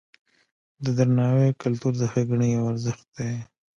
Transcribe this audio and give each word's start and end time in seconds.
د 0.83 0.85
درناوي 0.97 1.49
کلتور 1.61 1.93
د 1.97 2.03
ښېګڼې 2.11 2.47
یو 2.55 2.63
ارزښت 2.71 3.07
دی. 3.17 3.33